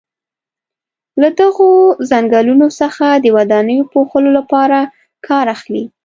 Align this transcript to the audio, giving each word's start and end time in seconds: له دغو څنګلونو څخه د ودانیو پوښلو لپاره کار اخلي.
له 1.21 1.29
دغو 1.41 1.69
څنګلونو 2.11 2.67
څخه 2.79 3.05
د 3.23 3.25
ودانیو 3.35 3.89
پوښلو 3.93 4.29
لپاره 4.37 4.77
کار 5.27 5.45
اخلي. 5.55 5.85